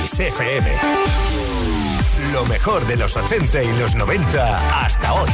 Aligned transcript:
Kiss 0.00 0.20
FM. 0.20 0.70
Lo 2.32 2.44
mejor 2.46 2.86
de 2.86 2.96
los 2.96 3.16
80 3.16 3.62
y 3.62 3.78
los 3.78 3.94
90 3.94 4.80
hasta 4.84 5.12
hoy. 5.12 5.28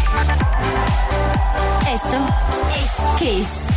Esto 1.92 2.16
es 2.74 3.04
Kiss. 3.18 3.68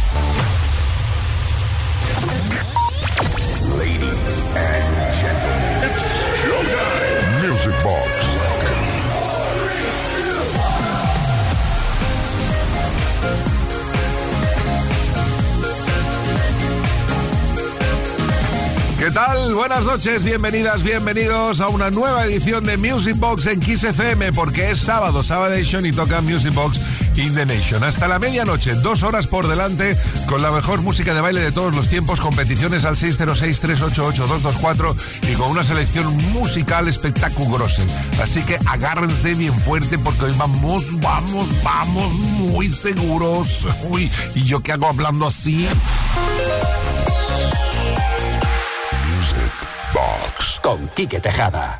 Ladies 3.77 4.43
and 4.55 5.13
gentlemen, 5.13 5.91
it's 5.91 6.41
showtime. 6.41 7.47
Music 7.47 7.75
Box. 7.83 8.38
¿Qué 19.09 19.15
tal? 19.15 19.55
Buenas 19.55 19.85
noches, 19.85 20.23
bienvenidas, 20.23 20.83
bienvenidos 20.83 21.61
a 21.61 21.67
una 21.69 21.89
nueva 21.89 22.27
edición 22.27 22.63
de 22.63 22.77
Music 22.77 23.17
Box 23.17 23.47
en 23.47 23.59
Kiss 23.59 23.83
FM, 23.83 24.33
porque 24.33 24.69
es 24.69 24.77
sábado, 24.81 25.23
Sabadation 25.23 25.83
y 25.87 25.91
toca 25.91 26.21
Music 26.21 26.53
Box 26.53 26.79
in 27.15 27.33
the 27.33 27.43
Nation. 27.43 27.83
Hasta 27.83 28.07
la 28.07 28.19
medianoche, 28.19 28.75
dos 28.75 29.01
horas 29.01 29.25
por 29.25 29.47
delante, 29.47 29.97
con 30.27 30.43
la 30.43 30.51
mejor 30.51 30.83
música 30.83 31.15
de 31.15 31.21
baile 31.21 31.41
de 31.41 31.51
todos 31.51 31.75
los 31.75 31.89
tiempos, 31.89 32.19
competiciones 32.19 32.85
al 32.85 32.97
606-388-224 32.97 34.95
y 35.31 35.33
con 35.33 35.49
una 35.49 35.63
selección 35.63 36.15
musical 36.31 36.87
espectaculosa. 36.87 37.81
Así 38.21 38.43
que 38.43 38.59
agárrense 38.67 39.33
bien 39.33 39.55
fuerte 39.55 39.97
porque 39.97 40.25
hoy 40.25 40.35
vamos, 40.37 40.85
vamos, 41.01 41.47
vamos 41.63 42.13
muy 42.13 42.69
seguros. 42.69 43.47
Uy, 43.89 44.11
¿y 44.35 44.43
yo 44.43 44.59
qué 44.61 44.73
hago 44.73 44.85
hablando 44.85 45.25
así? 45.25 45.67
Con 50.61 50.87
Quique 50.89 51.19
Tejada. 51.19 51.79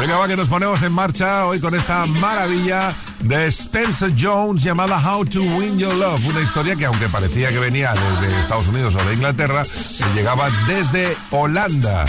Venga, 0.00 0.16
va 0.16 0.28
que 0.28 0.36
nos 0.36 0.48
ponemos 0.48 0.82
en 0.82 0.92
marcha 0.92 1.46
hoy 1.46 1.60
con 1.60 1.74
esta 1.74 2.06
maravilla 2.06 2.92
de 3.20 3.46
Spencer 3.46 4.12
Jones 4.18 4.62
llamada 4.62 4.98
How 4.98 5.24
to 5.24 5.42
Win 5.42 5.78
Your 5.78 5.94
Love. 5.94 6.24
Una 6.26 6.40
historia 6.40 6.76
que 6.76 6.86
aunque 6.86 7.08
parecía 7.08 7.50
que 7.50 7.58
venía 7.58 7.94
desde 8.20 8.40
Estados 8.40 8.68
Unidos 8.68 8.94
o 8.94 9.04
de 9.04 9.14
Inglaterra, 9.14 9.64
llegaba 10.14 10.48
desde 10.66 11.16
Holanda. 11.30 12.06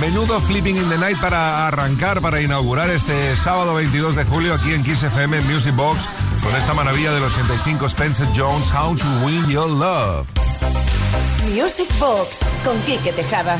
Menudo 0.00 0.40
Flipping 0.40 0.76
in 0.76 0.88
the 0.88 0.98
Night 0.98 1.20
para 1.20 1.66
arrancar, 1.66 2.20
para 2.20 2.40
inaugurar 2.40 2.90
este 2.90 3.36
sábado 3.36 3.74
22 3.74 4.16
de 4.16 4.24
julio 4.24 4.54
aquí 4.54 4.72
en 4.72 4.82
Kiss 4.82 5.02
FM 5.02 5.40
Music 5.42 5.74
Box 5.74 6.06
con 6.42 6.54
esta 6.56 6.74
maravilla 6.74 7.12
del 7.12 7.22
85 7.22 7.86
Spencer 7.86 8.26
Jones, 8.36 8.72
How 8.74 8.96
to 8.96 9.06
Win 9.24 9.46
Your 9.48 9.68
Love. 9.68 10.26
Music 11.54 11.88
Box 11.98 12.40
con 12.64 12.78
Quique 12.82 13.12
Tejada. 13.12 13.58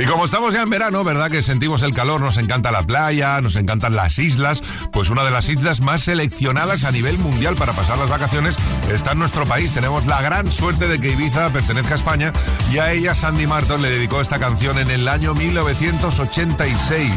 Y 0.00 0.06
como 0.06 0.24
estamos 0.24 0.54
ya 0.54 0.62
en 0.62 0.70
verano, 0.70 1.02
¿verdad? 1.02 1.28
Que 1.30 1.42
sentimos 1.42 1.82
el 1.82 1.92
calor, 1.92 2.20
nos 2.20 2.36
encanta 2.36 2.70
la 2.70 2.82
playa, 2.82 3.40
nos 3.40 3.56
encantan 3.56 3.96
las 3.96 4.18
islas. 4.18 4.62
Pues 4.92 5.10
una 5.10 5.24
de 5.24 5.32
las 5.32 5.48
islas 5.48 5.80
más 5.80 6.02
seleccionadas 6.02 6.84
a 6.84 6.92
nivel 6.92 7.18
mundial 7.18 7.56
para 7.56 7.72
pasar 7.72 7.98
las 7.98 8.08
vacaciones 8.08 8.56
está 8.92 9.12
en 9.12 9.18
nuestro 9.18 9.44
país. 9.44 9.74
Tenemos 9.74 10.06
la 10.06 10.22
gran 10.22 10.52
suerte 10.52 10.86
de 10.86 11.00
que 11.00 11.10
Ibiza 11.10 11.50
pertenezca 11.50 11.94
a 11.94 11.96
España 11.96 12.32
y 12.72 12.78
a 12.78 12.92
ella 12.92 13.14
Sandy 13.14 13.46
Martin 13.46 13.82
le 13.82 13.90
dedicó 13.90 14.20
esta 14.20 14.38
canción 14.38 14.78
en 14.78 14.90
el 14.90 15.08
año 15.08 15.34
1986. 15.34 17.12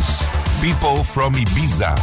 People 0.61 1.03
from 1.03 1.37
Ibiza. 1.37 1.95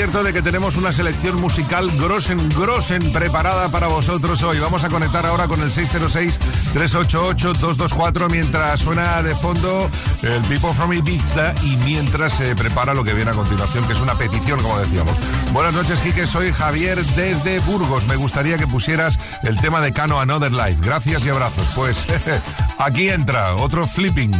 Advierto 0.00 0.24
de 0.24 0.32
que 0.32 0.40
tenemos 0.40 0.78
una 0.78 0.92
selección 0.92 1.38
musical 1.42 1.90
grosen, 1.98 2.48
grosen 2.48 3.12
preparada 3.12 3.68
para 3.68 3.88
vosotros 3.88 4.42
hoy. 4.42 4.58
Vamos 4.58 4.82
a 4.82 4.88
conectar 4.88 5.26
ahora 5.26 5.46
con 5.46 5.60
el 5.60 5.70
606-388-224 5.70 8.30
mientras 8.30 8.80
suena 8.80 9.22
de 9.22 9.36
fondo 9.36 9.90
el 10.22 10.40
People 10.48 10.72
from 10.72 10.94
Ibiza 10.94 11.52
y 11.64 11.76
mientras 11.84 12.32
se 12.32 12.56
prepara 12.56 12.94
lo 12.94 13.04
que 13.04 13.12
viene 13.12 13.32
a 13.32 13.34
continuación, 13.34 13.86
que 13.86 13.92
es 13.92 14.00
una 14.00 14.16
petición, 14.16 14.58
como 14.62 14.78
decíamos. 14.78 15.12
Buenas 15.52 15.74
noches, 15.74 16.00
Quique. 16.00 16.26
Soy 16.26 16.50
Javier 16.50 17.04
desde 17.04 17.58
Burgos. 17.58 18.06
Me 18.06 18.16
gustaría 18.16 18.56
que 18.56 18.66
pusieras 18.66 19.18
el 19.42 19.60
tema 19.60 19.82
de 19.82 19.92
Cano 19.92 20.18
Another 20.18 20.52
Life. 20.52 20.78
Gracias 20.80 21.26
y 21.26 21.28
abrazos. 21.28 21.68
Pues 21.74 22.06
aquí 22.78 23.10
entra 23.10 23.54
otro 23.56 23.86
flipping. 23.86 24.32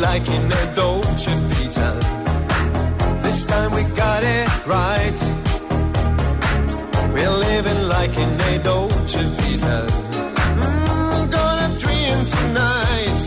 Like 0.00 0.28
in 0.28 0.52
a 0.52 0.74
Dolce 0.76 1.34
Vita. 1.48 1.90
This 3.22 3.46
time 3.46 3.72
we 3.72 3.82
got 3.96 4.22
it 4.22 4.48
right. 4.66 5.20
We're 7.12 7.36
living 7.48 7.88
like 7.88 8.16
in 8.16 8.30
a 8.50 8.62
Dolce 8.62 9.22
Vita. 9.38 9.78
Mm, 10.60 11.30
gonna 11.30 11.68
dream 11.82 12.18
tonight. 12.36 13.22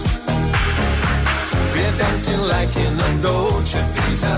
We're 1.73 1.95
dancing 2.01 2.41
like 2.55 2.73
in 2.85 2.93
a 3.07 3.21
Dolce 3.21 3.81
Vita. 3.95 4.35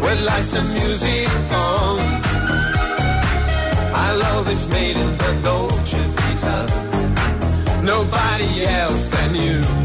With 0.00 0.20
lights 0.24 0.54
and 0.54 0.68
music 0.72 1.28
on. 1.52 1.98
Our 4.00 4.14
love 4.24 4.50
is 4.50 4.66
made 4.68 4.96
in 4.96 5.10
the 5.22 5.32
Dolce 5.42 6.00
Vita. 6.16 6.56
Nobody 7.82 8.64
else 8.64 9.10
than 9.10 9.34
you. 9.34 9.83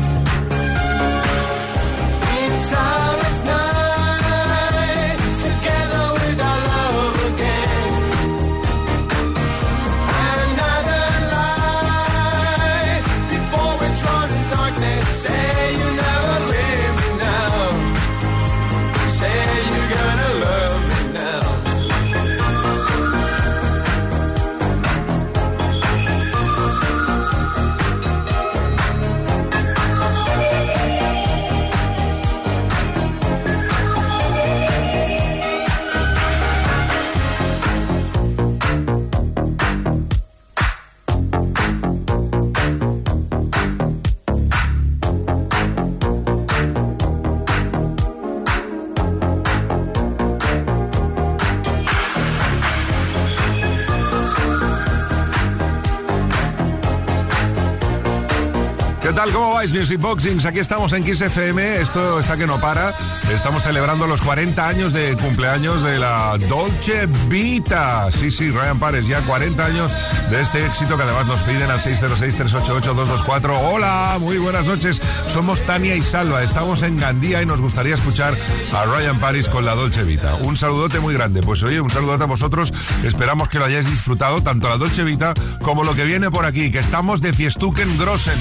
Tal? 59.20 59.34
¿Cómo 59.34 59.49
vais, 59.60 59.74
Music 59.74 60.00
Boxings? 60.00 60.46
Aquí 60.46 60.60
estamos 60.60 60.94
en 60.94 61.04
Kiss 61.04 61.20
FM. 61.20 61.82
Esto 61.82 62.22
está 62.22 62.38
que 62.38 62.48
no 62.48 62.62
para. 62.62 62.94
Estamos 63.30 63.62
celebrando 63.62 64.08
los 64.08 64.22
40 64.22 64.66
años 64.66 64.94
de 64.94 65.18
cumpleaños 65.18 65.84
de 65.84 66.00
la 66.00 66.38
Dolce 66.48 67.10
Vita. 67.28 68.10
Sí, 68.10 68.32
sí, 68.32 68.52
Ryan 68.52 68.80
Pares, 68.80 69.06
ya 69.06 69.20
40 69.20 69.66
años 69.66 69.92
de 70.30 70.42
este 70.42 70.66
éxito 70.66 70.96
que 70.96 71.04
además 71.04 71.28
nos 71.28 71.42
piden 71.42 71.70
al 71.70 71.82
606-388-224. 71.82 73.58
Hola, 73.70 74.16
muy 74.22 74.38
buenas 74.38 74.66
noches. 74.66 75.02
Somos 75.28 75.62
Tania 75.64 75.94
y 75.96 76.02
Salva. 76.02 76.42
Estamos 76.42 76.82
en 76.84 76.98
Gandía 76.98 77.42
y 77.42 77.46
nos 77.46 77.60
gustaría 77.60 77.96
escuchar 77.96 78.38
a 78.74 78.86
Ryan 78.86 79.20
Paris 79.20 79.50
con 79.50 79.66
la 79.66 79.76
Dolce 79.76 80.04
Vita. 80.04 80.36
Un 80.36 80.56
saludote 80.56 81.02
muy 81.02 81.14
grande. 81.14 81.42
Pues 81.42 81.64
oye, 81.64 81.82
un 81.82 81.90
saludote 81.90 82.24
a 82.24 82.28
vosotros. 82.28 82.72
Esperamos 83.04 83.50
que 83.50 83.60
lo 83.60 83.66
hayáis 83.66 83.90
disfrutado, 83.90 84.42
tanto 84.42 84.70
la 84.70 84.78
Dolce 84.78 85.04
Vita 85.04 85.34
como 85.62 85.84
lo 85.84 85.96
que 85.96 86.06
viene 86.06 86.32
por 86.32 86.46
aquí, 86.46 86.72
que 86.72 86.80
estamos 86.80 87.20
de 87.20 87.34
Fiestuken 87.34 87.98
Grossen. 87.98 88.40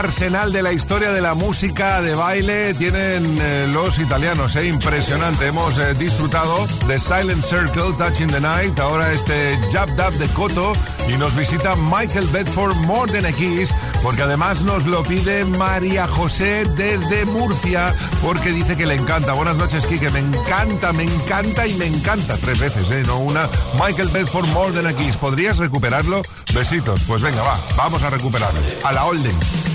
Arsenal 0.00 0.50
de 0.50 0.62
la 0.62 0.72
historia 0.72 1.12
de 1.12 1.20
la 1.20 1.34
música 1.34 2.00
de 2.00 2.14
baile 2.14 2.72
tienen 2.72 3.22
eh, 3.38 3.68
los 3.70 3.98
italianos, 3.98 4.56
eh, 4.56 4.66
impresionante. 4.66 5.48
Hemos 5.48 5.76
eh, 5.76 5.92
disfrutado 5.92 6.66
de 6.88 6.98
Silent 6.98 7.42
Circle, 7.42 7.92
Touching 7.98 8.28
the 8.28 8.40
Night, 8.40 8.80
ahora 8.80 9.12
este 9.12 9.58
Jab 9.70 9.94
Dab 9.96 10.14
de 10.14 10.26
Koto 10.28 10.72
y 11.06 11.18
nos 11.18 11.36
visita 11.36 11.76
Michael 11.76 12.26
Bedford 12.28 12.74
More 12.86 13.12
Than 13.12 13.26
a 13.26 13.32
Kiss, 13.32 13.74
porque 14.02 14.22
además 14.22 14.62
nos 14.62 14.86
lo 14.86 15.02
pide 15.02 15.44
María 15.44 16.08
José 16.08 16.64
desde 16.76 17.26
Murcia, 17.26 17.92
porque 18.22 18.52
dice 18.52 18.78
que 18.78 18.86
le 18.86 18.94
encanta. 18.94 19.34
Buenas 19.34 19.56
noches, 19.56 19.84
Kike, 19.84 20.08
me 20.10 20.20
encanta, 20.20 20.94
me 20.94 21.02
encanta 21.02 21.66
y 21.66 21.74
me 21.74 21.86
encanta. 21.86 22.38
Tres 22.38 22.58
veces, 22.58 22.90
¿eh? 22.90 23.02
No 23.06 23.18
una. 23.18 23.46
Michael 23.74 24.08
Bedford 24.08 24.46
More 24.54 24.72
Than 24.72 24.86
a 24.86 24.94
Kiss, 24.94 25.16
¿podrías 25.16 25.58
recuperarlo? 25.58 26.22
Besitos. 26.54 27.02
Pues 27.06 27.20
venga, 27.20 27.42
va, 27.42 27.60
vamos 27.76 28.02
a 28.02 28.08
recuperarlo. 28.08 28.60
A 28.82 28.92
la 28.92 29.04
Olden. 29.04 29.69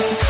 Thank 0.00 0.22
you. 0.22 0.29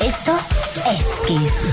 Esto 0.00 0.38
es 0.86 1.18
Kiss. 1.26 1.72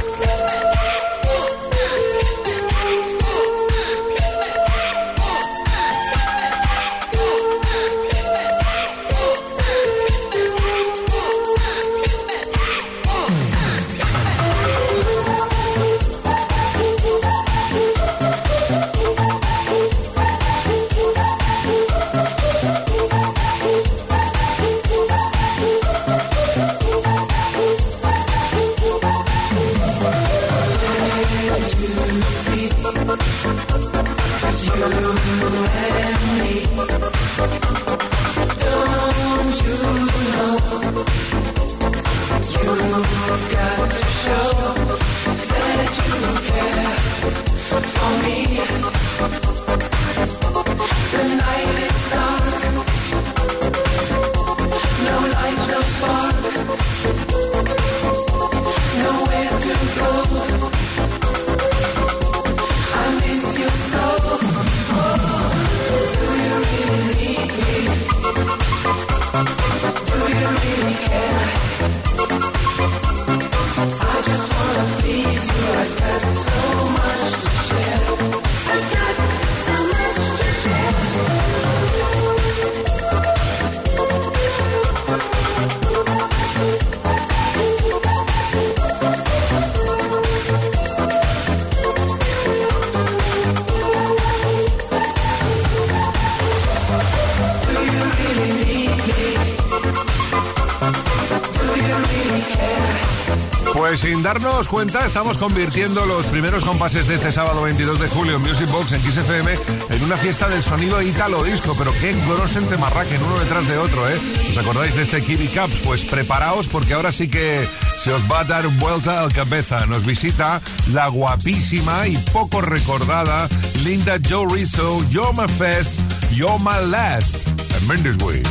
Darnos 104.25 104.67
cuenta 104.67 105.05
estamos 105.05 105.37
convirtiendo 105.37 106.03
los 106.07 106.25
primeros 106.25 106.65
compases 106.65 107.07
de 107.07 107.13
este 107.13 107.31
sábado 107.31 107.61
22 107.61 107.99
de 107.99 108.07
julio 108.07 108.37
en 108.37 108.41
Music 108.41 108.67
Box 108.71 108.93
en 108.93 108.99
XFM 108.99 109.53
en 109.91 110.03
una 110.03 110.17
fiesta 110.17 110.49
del 110.49 110.63
sonido 110.63 110.99
italo 110.99 111.43
disco, 111.43 111.75
pero 111.77 111.93
qué 112.01 112.11
grosen 112.27 112.65
temarraquen 112.65 113.21
uno 113.21 113.37
detrás 113.37 113.67
de 113.67 113.77
otro, 113.77 114.09
¿eh? 114.09 114.19
¿Os 114.49 114.57
acordáis 114.57 114.95
de 114.95 115.03
este 115.03 115.21
Kiwi 115.21 115.47
Cups? 115.49 115.79
Pues 115.83 116.05
preparaos 116.05 116.67
porque 116.67 116.95
ahora 116.95 117.11
sí 117.11 117.27
que 117.27 117.63
se 117.99 118.11
os 118.13 118.23
va 118.23 118.39
a 118.39 118.43
dar 118.45 118.67
vuelta 118.79 119.19
al 119.19 119.31
cabeza. 119.31 119.85
Nos 119.85 120.07
visita 120.07 120.59
la 120.91 121.07
guapísima 121.09 122.07
y 122.07 122.17
poco 122.33 122.61
recordada 122.61 123.47
Linda 123.83 124.17
Joe 124.27 124.47
Rizzo, 124.51 125.07
You're 125.11 125.39
My 125.39 125.47
Fest, 125.47 125.99
You're 126.31 126.57
My 126.63 126.89
Last, 126.89 127.47
en 127.47 127.87
Mendes 127.87 128.17
Way. 128.17 128.41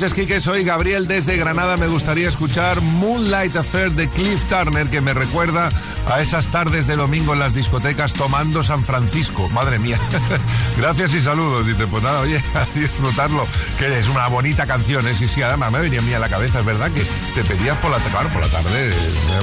Noches, 0.00 0.14
Quique. 0.14 0.40
Soy 0.40 0.64
Gabriel 0.64 1.06
desde 1.06 1.36
Granada. 1.36 1.76
Me 1.76 1.86
gustaría 1.86 2.26
escuchar 2.26 2.80
Moonlight 2.80 3.54
Affair 3.54 3.90
de 3.90 4.08
Cliff 4.08 4.42
Turner, 4.48 4.88
que 4.88 5.02
me 5.02 5.12
recuerda 5.12 5.68
a 6.10 6.22
esas 6.22 6.48
tardes 6.48 6.86
de 6.86 6.96
domingo 6.96 7.34
en 7.34 7.38
las 7.38 7.52
discotecas 7.52 8.14
tomando 8.14 8.62
San 8.62 8.82
Francisco. 8.82 9.50
Madre 9.50 9.78
mía. 9.78 9.98
Gracias 10.78 11.12
y 11.12 11.20
saludos. 11.20 11.66
Dice, 11.66 11.86
pues 11.86 12.02
nada, 12.02 12.20
oye, 12.20 12.38
a 12.54 12.78
disfrutarlo. 12.78 13.46
Que 13.78 13.98
es 13.98 14.08
una 14.08 14.26
bonita 14.28 14.66
canción, 14.66 15.06
¿eh? 15.06 15.14
Sí, 15.18 15.28
sí, 15.28 15.42
además 15.42 15.70
me 15.70 15.80
venía 15.80 15.98
a 15.98 16.02
mí 16.02 16.14
a 16.14 16.18
la 16.18 16.30
cabeza. 16.30 16.60
Es 16.60 16.64
verdad 16.64 16.90
que 16.92 17.02
te 17.34 17.44
pedías 17.44 17.76
por 17.78 17.90
la, 17.90 17.98
claro, 17.98 18.30
por 18.30 18.40
la 18.40 18.48
tarde 18.48 18.90
eh, 18.90 18.94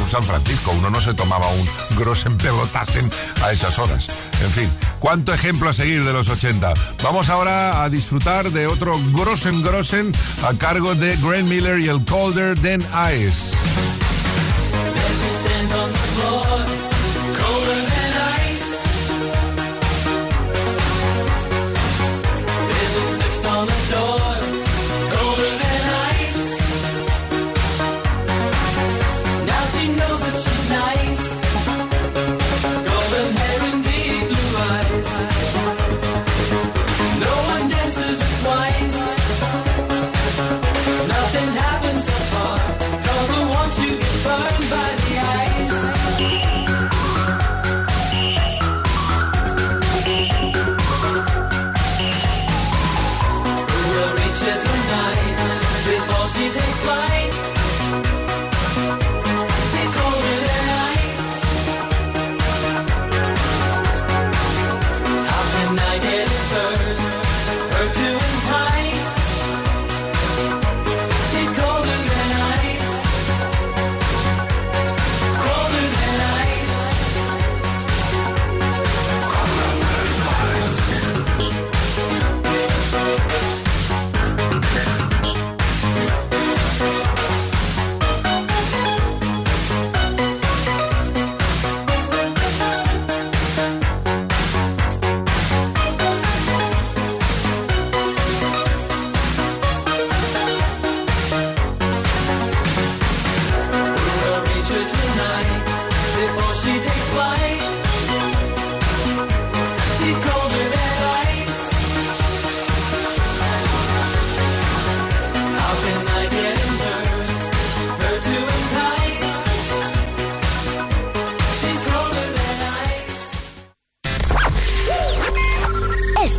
un 0.02 0.10
San 0.10 0.24
Francisco. 0.24 0.72
Uno 0.76 0.90
no 0.90 1.02
se 1.02 1.14
tomaba 1.14 1.46
un 1.50 1.98
grosen 1.98 2.36
pelotasen 2.36 3.12
a 3.44 3.52
esas 3.52 3.78
horas. 3.78 4.08
En 4.42 4.50
fin, 4.50 4.70
cuánto 5.00 5.34
ejemplo 5.34 5.70
a 5.70 5.74
seguir 5.74 6.04
de 6.04 6.14
los 6.14 6.30
80. 6.30 6.74
Vamos 7.04 7.30
ahora 7.30 7.84
a 7.84 7.90
disfrutar 7.90 8.52
de 8.52 8.68
otro 8.68 8.96
grosen 9.14 9.62
grosen 9.64 10.12
a 10.44 10.54
cargo 10.54 10.96
de 10.96 11.16
Grant 11.18 11.48
Miller 11.48 11.80
y 11.80 11.88
el 11.88 12.04
Colder 12.06 12.58
Than 12.60 12.82
Ice. 13.14 13.56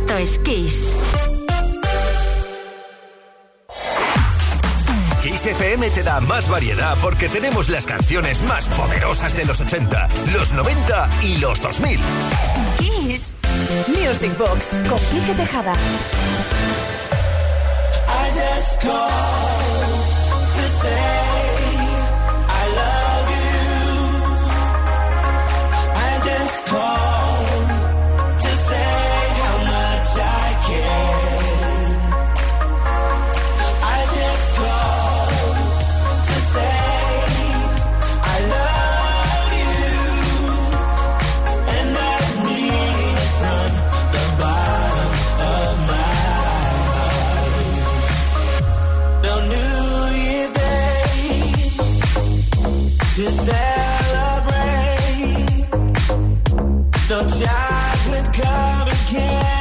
Esto 0.09 0.17
es 0.17 0.39
Kiss. 0.39 0.97
Kiss 5.21 5.45
FM 5.45 5.91
te 5.91 6.01
da 6.01 6.19
más 6.21 6.49
variedad 6.49 6.97
porque 6.99 7.29
tenemos 7.29 7.69
las 7.69 7.85
canciones 7.85 8.41
más 8.41 8.67
poderosas 8.69 9.37
de 9.37 9.45
los 9.45 9.61
80, 9.61 10.09
los 10.33 10.51
90 10.53 11.09
y 11.21 11.37
los 11.37 11.61
2000. 11.61 11.99
Kiss. 12.79 13.35
Music 13.87 14.35
Box 14.39 14.71
con 14.89 14.97
Quique 15.11 15.35
Tejada. 15.35 15.73
I 18.07 18.31
just 18.33 18.81
called 18.81 19.11
to 20.55 20.63
say 20.81 21.19
I 22.49 22.65
love 22.79 23.29
you. 23.29 23.59
I 25.93 26.19
just 26.25 26.65
called 26.67 27.18
to 53.19 53.31
celebrate. 53.31 53.59
No 57.09 57.27
chocolate 57.27 58.33
covered 58.33 58.95
candy 59.07 59.58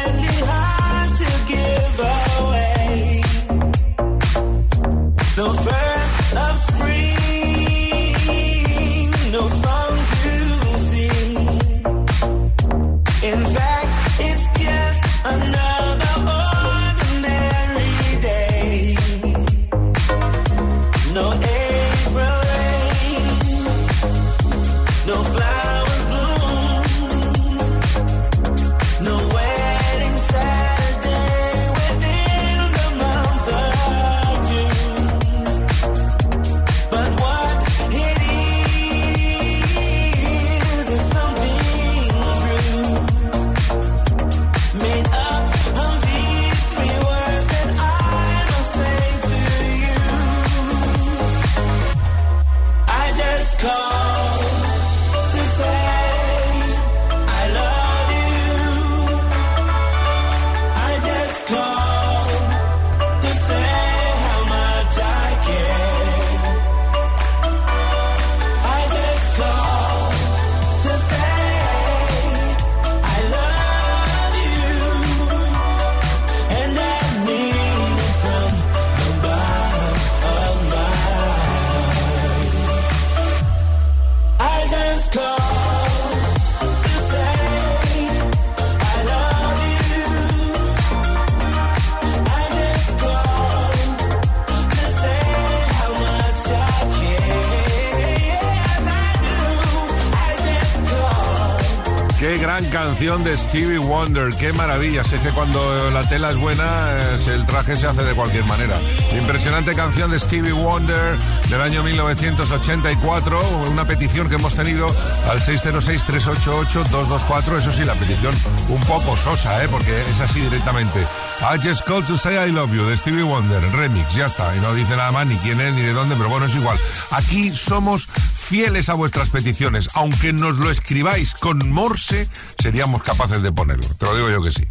canción 102.98 103.22
de 103.22 103.38
Stevie 103.38 103.78
Wonder, 103.78 104.34
qué 104.34 104.52
maravilla. 104.52 105.04
Sé 105.04 105.20
que 105.20 105.28
cuando 105.28 105.88
la 105.92 106.08
tela 106.08 106.32
es 106.32 106.36
buena, 106.36 106.64
eh, 106.64 107.16
el 107.28 107.46
traje 107.46 107.76
se 107.76 107.86
hace 107.86 108.02
de 108.02 108.12
cualquier 108.12 108.44
manera. 108.46 108.76
Impresionante 109.16 109.72
canción 109.76 110.10
de 110.10 110.18
Stevie 110.18 110.50
Wonder 110.50 111.16
del 111.48 111.62
año 111.62 111.84
1984, 111.84 113.40
una 113.70 113.84
petición 113.84 114.28
que 114.28 114.34
hemos 114.34 114.56
tenido 114.56 114.88
al 115.30 115.40
606-388-224. 115.40 117.58
Eso 117.58 117.70
sí, 117.70 117.84
la 117.84 117.94
petición 117.94 118.34
un 118.68 118.80
poco 118.80 119.16
sosa, 119.16 119.62
¿eh? 119.62 119.68
porque 119.70 120.02
es 120.10 120.18
así 120.18 120.40
directamente. 120.40 120.98
I 121.40 121.56
just 121.56 121.86
called 121.86 122.04
to 122.08 122.16
say 122.16 122.36
I 122.36 122.50
love 122.50 122.74
you 122.74 122.84
de 122.84 122.96
Stevie 122.96 123.22
Wonder, 123.22 123.62
remix, 123.76 124.12
ya 124.16 124.26
está. 124.26 124.56
Y 124.56 124.60
no 124.60 124.74
dice 124.74 124.96
nada 124.96 125.12
más 125.12 125.24
ni 125.28 125.36
quién 125.36 125.60
es 125.60 125.72
ni 125.72 125.82
de 125.82 125.92
dónde, 125.92 126.16
pero 126.16 126.30
bueno, 126.30 126.46
es 126.46 126.56
igual. 126.56 126.76
Aquí 127.12 127.54
somos 127.54 128.08
fieles 128.48 128.88
a 128.88 128.94
vuestras 128.94 129.28
peticiones. 129.28 129.90
Aunque 129.94 130.32
nos 130.32 130.56
lo 130.56 130.70
escribáis 130.70 131.34
con 131.34 131.70
Morse, 131.70 132.28
seríamos 132.58 133.02
capaces 133.02 133.42
de 133.42 133.52
ponerlo. 133.52 133.86
Te 133.94 134.06
lo 134.06 134.14
digo 134.16 134.30
yo 134.30 134.42
que 134.42 134.50
sí. 134.50 134.66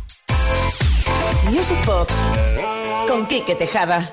Music 1.46 1.78
Box 1.86 2.14
con 3.08 3.28
Quique 3.28 3.54
Tejada. 3.54 4.12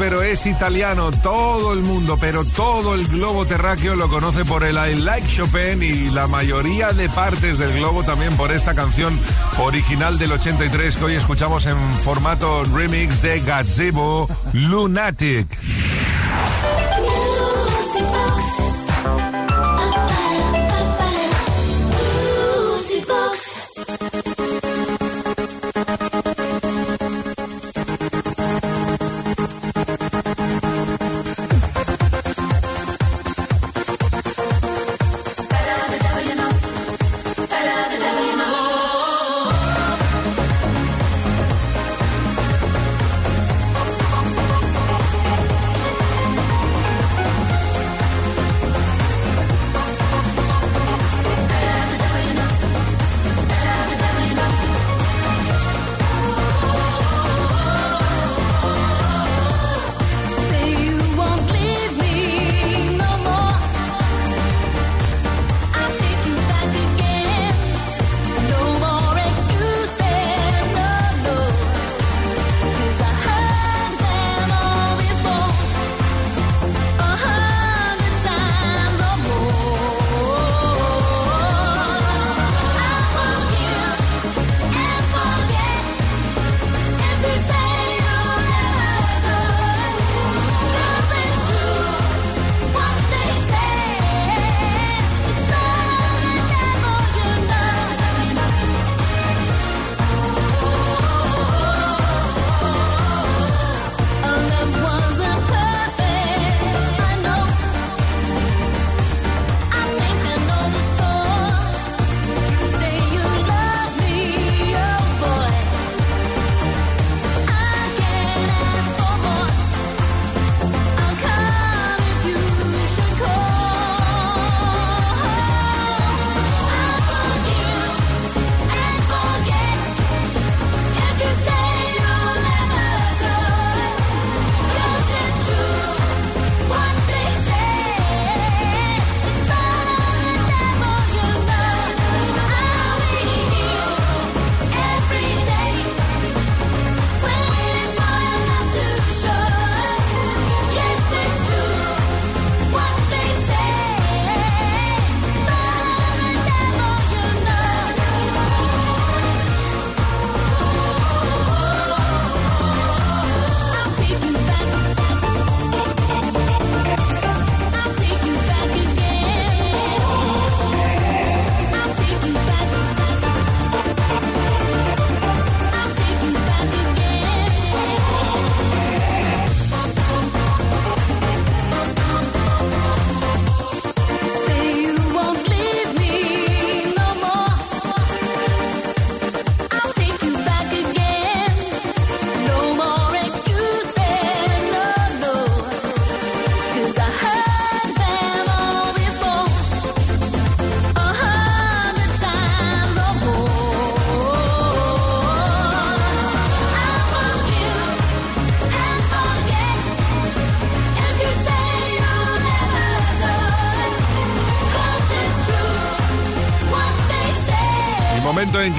Pero 0.00 0.22
es 0.22 0.46
italiano. 0.46 1.10
Todo 1.22 1.74
el 1.74 1.80
mundo, 1.80 2.16
pero 2.18 2.42
todo 2.42 2.94
el 2.94 3.06
globo 3.06 3.44
terráqueo 3.44 3.96
lo 3.96 4.08
conoce 4.08 4.46
por 4.46 4.64
el 4.64 4.76
I 4.76 4.96
Like 4.96 5.28
Chopin 5.28 5.82
y 5.82 6.08
la 6.08 6.26
mayoría 6.26 6.92
de 6.94 7.06
partes 7.10 7.58
del 7.58 7.70
globo 7.74 8.02
también 8.02 8.34
por 8.38 8.50
esta 8.50 8.74
canción 8.74 9.12
original 9.58 10.18
del 10.18 10.32
83 10.32 10.96
que 10.96 11.04
hoy 11.04 11.14
escuchamos 11.16 11.66
en 11.66 11.76
formato 12.02 12.64
remix 12.64 13.20
de 13.20 13.40
Gazebo 13.40 14.26
Lunatic. 14.54 15.46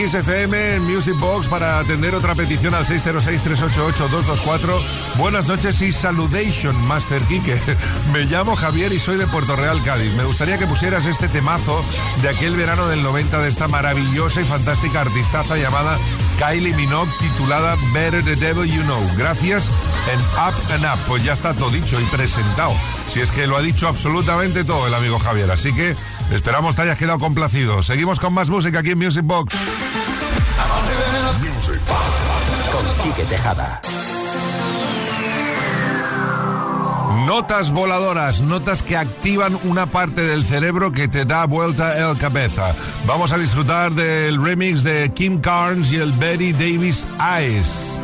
Kiss 0.02 0.16
FM, 0.16 0.78
en 0.78 0.84
Music 0.92 1.16
Box, 1.20 1.48
para 1.48 1.78
atender 1.78 2.16
otra 2.16 2.34
petición 2.34 2.74
al 2.74 2.86
606-388-224. 2.86 4.82
Buenas 5.18 5.48
noches 5.48 5.80
y 5.84 5.92
saludation, 5.92 6.76
Master 6.88 7.22
Kike. 7.22 7.56
Me 8.12 8.26
llamo 8.26 8.56
Javier 8.56 8.92
y 8.94 9.00
soy 9.00 9.18
de 9.18 9.28
Puerto 9.28 9.56
Real, 9.56 9.80
Cádiz. 9.84 10.12
Me 10.16 10.24
gustaría 10.24 10.58
que 10.58 10.66
pusieras 10.66 11.06
este 11.06 11.28
temazo 11.28 11.86
de 12.24 12.30
aquel 12.30 12.56
verano 12.56 12.88
del 12.88 13.04
90 13.04 13.42
de 13.44 13.50
esta 13.50 13.68
maravillosa 13.68 14.42
y 14.42 14.46
fantástica 14.46 15.02
artistaza 15.02 15.56
llamada 15.56 16.00
Kylie 16.40 16.74
Minogue, 16.74 17.12
titulada 17.20 17.78
Better 17.94 18.24
the 18.24 18.36
Devil 18.36 18.72
You 18.72 18.82
Know. 18.82 19.08
Gracias 19.18 19.70
en 20.12 20.20
Up 20.20 20.56
and 20.74 20.84
Up. 20.84 20.98
Pues 21.08 21.24
ya 21.24 21.34
está 21.34 21.54
todo 21.54 21.70
dicho 21.70 22.02
y 22.02 22.06
presentado. 22.06 22.74
Si 23.08 23.20
es 23.20 23.32
que 23.32 23.46
lo 23.46 23.56
ha 23.56 23.62
dicho 23.62 23.88
absolutamente 23.88 24.64
todo 24.64 24.88
el 24.88 24.96
amigo 24.96 25.20
Javier. 25.20 25.52
Así 25.52 25.72
que 25.74 25.96
esperamos 26.32 26.76
te 26.76 26.82
hayas 26.82 26.98
quedado 26.98 27.20
complacido. 27.20 27.84
Seguimos 27.84 28.20
con 28.20 28.34
más 28.34 28.50
música 28.50 28.80
aquí 28.80 28.90
en 28.90 28.98
Music 28.98 29.24
Box. 29.24 29.56
Con 32.72 33.04
Quique 33.04 33.24
Tejada. 33.26 33.82
Notas 37.26 37.72
voladoras, 37.72 38.42
notas 38.42 38.82
que 38.82 38.98
activan 38.98 39.58
una 39.64 39.86
parte 39.86 40.22
del 40.22 40.44
cerebro 40.44 40.92
que 40.92 41.08
te 41.08 41.24
da 41.24 41.46
vuelta 41.46 41.98
el 41.98 42.18
cabeza. 42.18 42.74
Vamos 43.06 43.32
a 43.32 43.38
disfrutar 43.38 43.92
del 43.92 44.44
remix 44.44 44.84
de 44.84 45.12
Kim 45.14 45.40
Carnes 45.40 45.92
y 45.92 45.98
el 45.98 46.12
Betty 46.14 46.52
Davis 46.52 47.06
Eyes. 47.20 48.02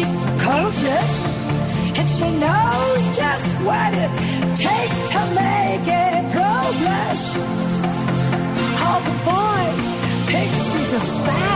She's 0.00 0.16
precocious, 0.24 1.14
and 1.98 2.08
she 2.08 2.30
knows 2.38 3.02
just 3.14 3.54
what 3.66 3.92
it 3.92 4.10
takes 4.56 4.98
to 5.12 5.20
make 5.36 5.86
it 5.86 6.32
pro 6.32 6.56
blush. 6.80 7.26
All 8.80 9.00
the 9.08 9.16
boys 9.28 9.84
think 10.30 10.50
she's 10.52 10.92
a 10.94 11.00
spy. 11.00 11.49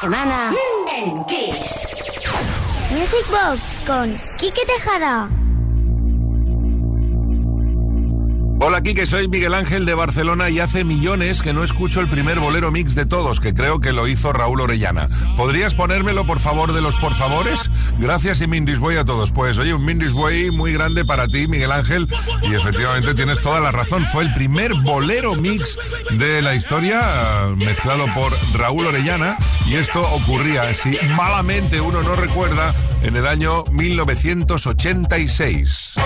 Semana 0.00 0.50
en 0.96 1.24
Kiss. 1.24 1.88
Music 2.90 3.26
Box 3.30 3.80
con 3.84 4.16
Quique 4.36 4.64
Tejada. 4.64 5.28
Hola, 8.60 8.82
Kike, 8.82 9.06
soy 9.06 9.28
Miguel 9.28 9.54
Ángel 9.54 9.86
de 9.86 9.94
Barcelona 9.94 10.50
y 10.50 10.58
hace 10.58 10.82
millones 10.82 11.42
que 11.42 11.52
no 11.52 11.62
escucho 11.62 12.00
el 12.00 12.08
primer 12.08 12.40
bolero 12.40 12.72
mix 12.72 12.96
de 12.96 13.06
todos, 13.06 13.38
que 13.38 13.54
creo 13.54 13.80
que 13.80 13.92
lo 13.92 14.08
hizo 14.08 14.32
Raúl 14.32 14.60
Orellana. 14.60 15.08
¿Podrías 15.36 15.74
ponérmelo, 15.74 16.26
por 16.26 16.40
favor, 16.40 16.72
de 16.72 16.80
los 16.80 16.96
por 16.96 17.14
favores? 17.14 17.70
Gracias 17.98 18.40
y 18.40 18.46
Mindis 18.46 18.78
Boy 18.78 18.96
a 18.96 19.04
todos. 19.04 19.32
Pues, 19.32 19.58
oye, 19.58 19.74
un 19.74 19.84
Mindis 19.84 20.12
Boy 20.12 20.52
muy 20.52 20.72
grande 20.72 21.04
para 21.04 21.26
ti, 21.26 21.48
Miguel 21.48 21.72
Ángel, 21.72 22.06
y 22.42 22.54
efectivamente 22.54 23.12
tienes 23.14 23.40
toda 23.40 23.58
la 23.58 23.72
razón. 23.72 24.06
Fue 24.06 24.22
el 24.22 24.32
primer 24.34 24.72
bolero 24.74 25.34
mix 25.34 25.76
de 26.12 26.40
la 26.40 26.54
historia, 26.54 27.00
eh, 27.00 27.56
mezclado 27.56 28.06
por 28.14 28.32
Raúl 28.54 28.86
Orellana, 28.86 29.36
y 29.66 29.74
esto 29.74 30.00
ocurría, 30.00 30.72
si 30.74 30.96
malamente 31.16 31.80
uno 31.80 32.00
no 32.02 32.14
recuerda, 32.14 32.72
en 33.02 33.16
el 33.16 33.26
año 33.26 33.64
1986. 33.72 35.96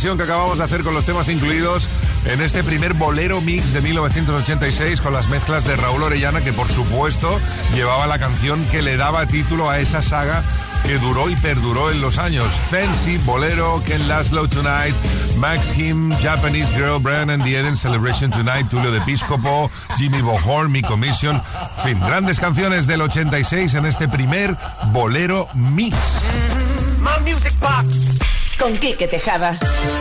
Que 0.00 0.22
acabamos 0.22 0.56
de 0.56 0.64
hacer 0.64 0.82
con 0.82 0.94
los 0.94 1.04
temas 1.04 1.28
incluidos 1.28 1.86
en 2.24 2.40
este 2.40 2.64
primer 2.64 2.94
bolero 2.94 3.42
mix 3.42 3.74
de 3.74 3.82
1986 3.82 4.98
con 5.02 5.12
las 5.12 5.28
mezclas 5.28 5.64
de 5.64 5.76
Raúl 5.76 6.02
Orellana, 6.02 6.40
que 6.40 6.54
por 6.54 6.68
supuesto 6.68 7.38
llevaba 7.74 8.06
la 8.06 8.18
canción 8.18 8.64
que 8.70 8.80
le 8.80 8.96
daba 8.96 9.26
título 9.26 9.68
a 9.68 9.78
esa 9.78 10.00
saga 10.00 10.42
que 10.86 10.96
duró 10.96 11.28
y 11.28 11.36
perduró 11.36 11.90
en 11.90 12.00
los 12.00 12.16
años. 12.16 12.50
Fancy, 12.70 13.18
Bolero, 13.26 13.82
Ken 13.84 14.08
Laszlo 14.08 14.48
Tonight, 14.48 14.94
Max 15.36 15.76
Him, 15.76 16.10
Japanese 16.22 16.74
Girl, 16.74 16.98
Brian 16.98 17.28
and 17.28 17.44
the 17.44 17.60
Eden, 17.60 17.76
Celebration 17.76 18.30
Tonight, 18.30 18.70
Tulio 18.70 18.90
de 18.90 18.98
Episcopo, 18.98 19.70
Jimmy 19.98 20.22
Bohorn, 20.22 20.72
Mi 20.72 20.80
Commission. 20.80 21.36
En 21.84 21.84
fin, 21.84 22.00
grandes 22.06 22.40
canciones 22.40 22.86
del 22.86 23.02
86 23.02 23.74
en 23.74 23.84
este 23.84 24.08
primer 24.08 24.56
Bolero 24.92 25.46
Mix. 25.54 25.94
Con 28.60 28.78
Quique 28.78 29.08
Tejada. 29.08 29.58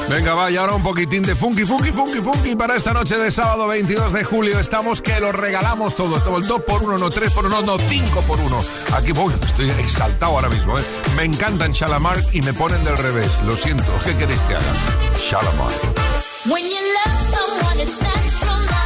Venga, 0.10 0.36
va, 0.36 0.52
y 0.52 0.58
ahora 0.58 0.74
un 0.74 0.84
poquitín 0.84 1.24
de 1.24 1.34
funky, 1.34 1.64
funky, 1.64 1.92
funky, 1.92 2.20
funky 2.20 2.56
para 2.58 2.76
esta 2.76 2.94
noche 2.94 3.18
de 3.18 3.32
sábado 3.32 3.68
22 3.68 4.12
de 4.12 4.26
julio. 4.26 4.60
Estamos 4.60 5.02
que 5.02 5.18
lo 5.22 5.32
regalamos 5.32 5.96
todo. 5.96 6.18
Estamos 6.18 6.46
2 6.46 6.64
por 6.64 6.84
1 6.84 6.98
no 6.98 7.10
3 7.10 7.32
por 7.32 7.46
1 7.46 7.62
no 7.62 7.78
5 7.78 8.22
por 8.24 8.38
1 8.38 8.60
Aquí 8.96 9.14
voy, 9.14 9.34
estoy 9.46 9.70
exaltado 9.70 10.34
ahora 10.34 10.50
mismo. 10.50 10.78
¿eh? 10.78 10.84
Me 11.16 11.24
encantan 11.24 11.72
Shalamar 11.72 12.18
y 12.34 12.42
me 12.42 12.54
ponen 12.54 12.84
del 12.84 12.98
revés. 12.98 13.42
Lo 13.46 13.56
siento, 13.56 13.92
¿qué 14.04 14.14
queréis 14.16 14.42
que 14.42 14.56
haga? 14.56 14.74
Shalamar. 15.18 15.72
When 16.50 16.66
you 16.66 16.80
love 16.94 17.38
someone, 17.38 17.80
it's 17.82 18.79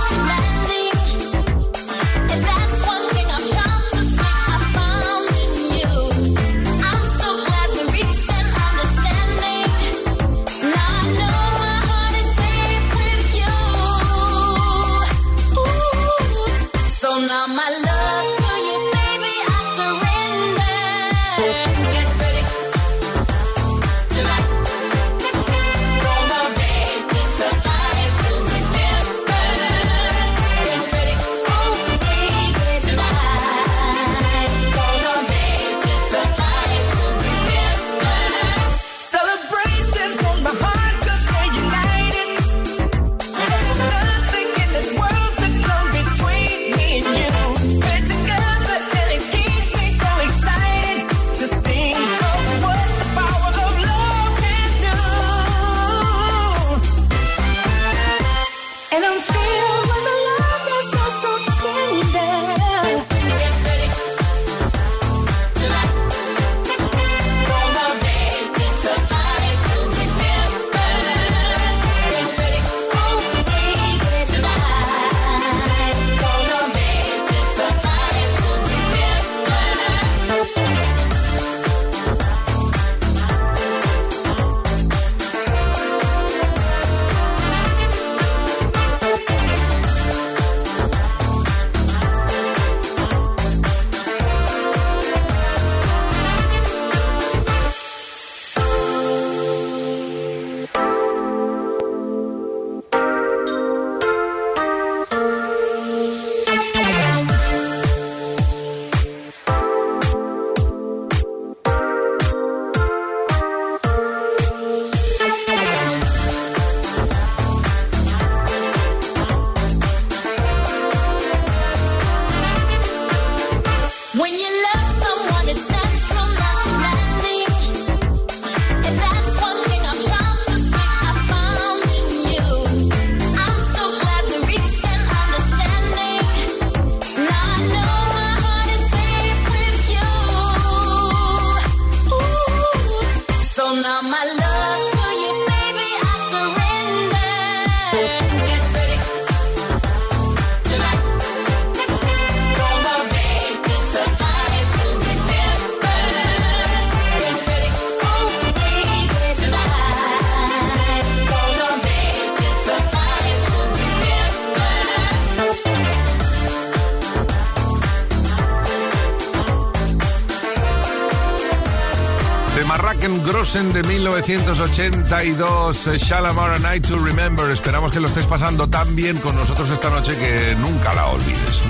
Grossen 173.53 173.71
de 173.71 173.83
1982, 173.83 175.87
eh, 175.87 175.97
Shalamar 175.99 176.59
Night 176.59 176.87
to 176.87 176.97
Remember. 176.97 177.51
Esperamos 177.51 177.91
que 177.91 177.99
lo 177.99 178.07
estés 178.07 178.25
pasando 178.25 178.67
tan 178.67 178.95
bien 178.95 179.19
con 179.19 179.35
nosotros 179.35 179.69
esta 179.69 179.91
noche 179.91 180.17
que 180.17 180.55
nunca 180.55 180.91
la 180.95 181.05
olvides. 181.05 181.61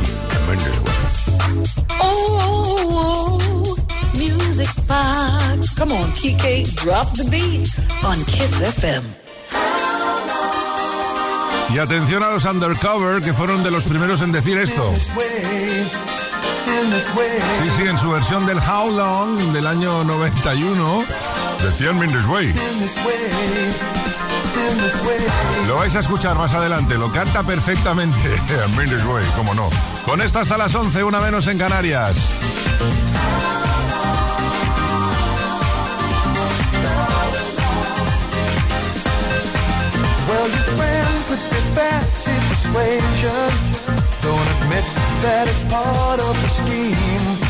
Oh, 2.00 3.38
music 4.14 4.70
box. 4.88 5.76
Come 5.78 5.94
on, 5.94 6.10
Kike, 6.14 6.64
drop 6.86 7.12
the 7.18 7.26
beat 7.26 7.68
on 8.06 8.24
Kiss 8.28 8.62
FM. 8.62 9.04
Y 11.74 11.80
atención 11.80 12.24
a 12.24 12.30
los 12.30 12.46
Undercover, 12.46 13.22
que 13.22 13.34
fueron 13.34 13.62
de 13.62 13.72
los 13.72 13.84
primeros 13.84 14.22
en 14.22 14.32
decir 14.32 14.58
esto. 14.58 14.90
Sí, 16.94 17.70
sí, 17.76 17.84
en 17.84 18.00
su 18.00 18.10
versión 18.10 18.46
del 18.46 18.60
How 18.60 18.90
Long 18.90 19.52
del 19.52 19.68
año 19.68 20.06
91, 20.06 21.04
decían 21.64 22.00
This 22.00 22.28
Way. 22.28 22.54
Lo 25.68 25.76
vais 25.76 25.96
a 25.96 26.00
escuchar 26.00 26.38
más 26.38 26.54
adelante, 26.54 26.96
lo 26.96 27.12
canta 27.12 27.44
perfectamente. 27.44 28.18
This 28.78 29.06
Way, 29.06 29.26
cómo 29.36 29.54
no. 29.54 29.70
Con 30.06 30.22
esto 30.22 30.40
hasta 30.40 30.58
las 30.58 30.76
11, 30.76 31.04
una 31.04 31.20
menos 31.20 31.48
en 31.48 31.58
Canarias. 31.58 32.18
Well, 40.28 40.50
your 40.50 40.68
friends 40.78 41.30
with 41.30 41.50
their 41.50 41.62
fancy 41.76 42.32
persuasion 42.50 43.84
don't 44.22 44.48
admit 44.62 44.86
that 45.22 45.48
it's 45.48 45.64
part 45.66 46.20
of 46.20 46.34
the 46.42 46.50
scheme. 46.50 47.43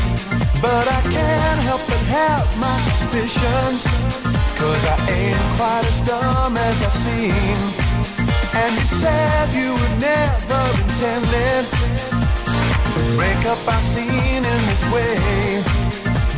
But 0.63 0.87
I 0.87 1.01
can't 1.11 1.59
help 1.67 1.83
but 1.91 2.05
have 2.07 2.47
my 2.57 2.77
suspicions, 2.87 3.83
cause 4.55 4.83
I 4.95 4.97
ain't 5.11 5.43
quite 5.59 5.83
as 5.83 5.99
dumb 6.07 6.55
as 6.55 6.77
I 6.87 6.91
seem. 7.03 7.59
And 8.55 8.71
you 8.71 8.87
said 8.87 9.51
you 9.59 9.75
were 9.75 9.95
never 9.99 10.63
intended 10.87 11.67
to 12.95 13.01
break 13.19 13.43
up 13.51 13.59
our 13.67 13.83
scene 13.91 14.43
in 14.53 14.59
this 14.71 14.83
way. 14.95 15.19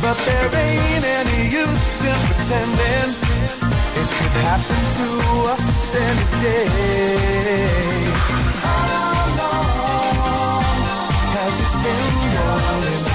But 0.02 0.18
there 0.26 0.50
ain't 0.58 1.04
any 1.06 1.46
use 1.46 2.02
in 2.02 2.18
pretending 2.26 3.10
it 3.94 4.08
could 4.10 4.36
happen 4.42 4.82
to 4.98 5.08
us 5.54 5.94
any 6.02 6.26
day. 6.42 6.66
How 8.58 9.38
long 9.38 10.66
has 11.30 11.54
this 11.62 11.74
been 11.78 12.10
going 12.34 13.05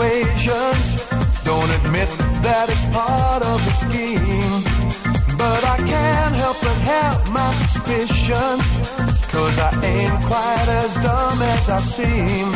persuasions 0.00 1.10
don't 1.44 1.70
admit 1.80 2.08
that 2.40 2.66
it's 2.72 2.86
part 2.96 3.42
of 3.44 3.58
the 3.66 3.74
scheme. 3.84 4.62
But 5.36 5.62
I 5.64 5.76
can't 5.76 6.34
help 6.36 6.56
but 6.60 6.80
have 6.88 7.30
my 7.32 7.50
suspicions. 7.60 8.68
Cause 9.28 9.58
I 9.58 9.70
ain't 9.84 10.18
quite 10.24 10.68
as 10.80 10.94
dumb 11.04 11.38
as 11.54 11.68
I 11.68 11.78
seem. 11.78 12.48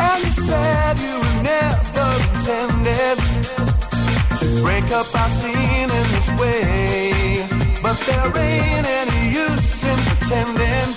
And 0.00 0.18
you 0.24 0.32
said 0.48 0.96
you 1.06 1.16
never 1.44 2.08
intended 2.24 3.18
to 4.40 4.46
break 4.64 4.86
up 4.92 5.08
our 5.14 5.28
scene 5.28 5.90
in 6.00 6.06
this 6.16 6.30
way. 6.40 7.12
But 7.82 7.96
there 8.08 8.32
ain't 8.48 8.86
any 9.00 9.20
use 9.44 9.84
in 9.84 9.98
pretending. 10.08 10.88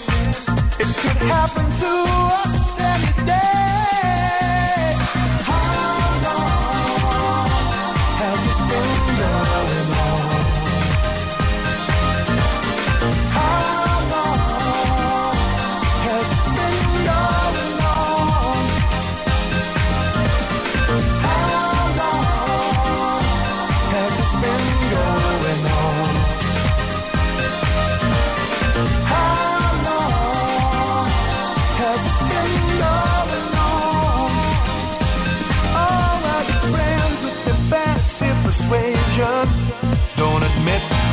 It 0.79 0.89
could 1.01 1.21
happen 1.31 1.65
to 1.83 1.93
us 2.43 2.79
any 2.79 3.25
day. 3.27 3.44
love. 9.25 9.54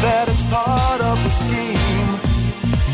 That 0.02 0.28
it's 0.28 0.42
part 0.50 1.00
of 1.00 1.16
the 1.22 1.30
scheme. 1.30 2.12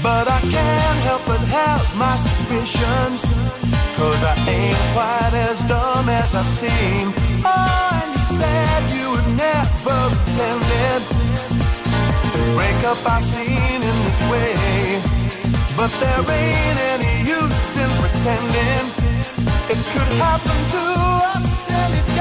But 0.02 0.28
I 0.28 0.40
can't 0.40 0.98
help 1.08 1.22
but 1.26 1.40
have 1.58 1.84
my 1.96 2.16
suspicions. 2.16 3.24
Cause 3.96 4.22
I 4.22 4.34
ain't 4.46 4.82
quite 4.94 5.34
as 5.48 5.64
dumb 5.64 6.08
as 6.08 6.34
I 6.34 6.42
seem. 6.42 7.06
Oh, 7.44 8.00
and 8.00 8.10
you 8.14 8.22
said 8.22 8.80
you 8.94 9.06
would 9.12 9.30
never 9.34 9.98
intended 10.12 11.02
to 12.32 12.40
break 12.54 12.78
up 12.84 13.00
our 13.10 13.20
scene 13.20 13.82
in 13.90 13.96
this 14.06 14.20
way. 14.30 14.54
But 15.76 15.90
there 16.00 16.22
ain't 16.40 16.78
any 16.94 17.14
use 17.26 17.76
in 17.82 17.90
pretending 18.02 19.08
it 19.70 19.80
could 19.92 20.12
happen 20.16 20.58
to 20.74 20.84
us 21.36 21.70
any 21.70 22.17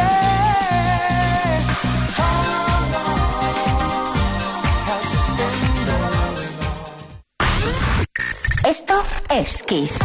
Esto 8.67 9.01
es 9.29 9.63
Kiss. 9.63 9.97